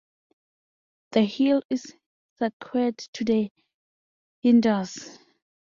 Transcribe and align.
The 1.11 1.21
hill 1.21 1.61
is 1.69 1.93
sacred 2.39 2.97
to 2.97 3.23
the 3.23 3.51
Hindus. 4.41 5.19